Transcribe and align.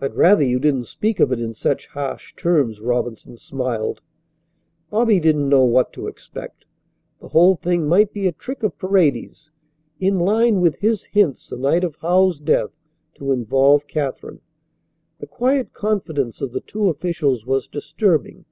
"I'd 0.00 0.16
rather 0.16 0.42
you 0.42 0.58
didn't 0.58 0.86
speak 0.86 1.20
of 1.20 1.30
it 1.30 1.40
in 1.40 1.54
such 1.54 1.86
harsh 1.86 2.34
terms," 2.34 2.80
Robinson 2.80 3.36
smiled. 3.36 4.00
Bobby 4.90 5.20
didn't 5.20 5.48
know 5.48 5.62
what 5.64 5.92
to 5.92 6.08
expect. 6.08 6.64
The 7.20 7.28
whole 7.28 7.54
thing 7.54 7.86
might 7.86 8.12
be 8.12 8.26
a 8.26 8.32
trick 8.32 8.64
of 8.64 8.76
Paredes, 8.76 9.52
in 10.00 10.18
line 10.18 10.60
with 10.60 10.80
his 10.80 11.04
hints 11.04 11.48
the 11.48 11.56
night 11.56 11.84
of 11.84 11.94
Howells's 12.02 12.40
death, 12.40 12.72
to 13.18 13.30
involve 13.30 13.86
Katharine. 13.86 14.40
The 15.20 15.28
quiet 15.28 15.72
confidence 15.72 16.40
of 16.40 16.50
the 16.50 16.60
two 16.60 16.88
officials 16.88 17.46
was 17.46 17.68
disturbing. 17.68 18.46